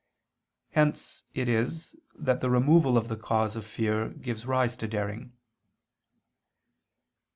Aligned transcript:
Hence 0.71 1.25
it 1.35 1.47
is 1.47 1.95
that 2.15 2.41
the 2.41 2.49
removal 2.49 2.97
of 2.97 3.07
the 3.07 3.15
cause 3.15 3.55
of 3.55 3.67
fear 3.67 4.09
gives 4.09 4.47
rise 4.47 4.75
to 4.77 4.87
daring. 4.87 5.33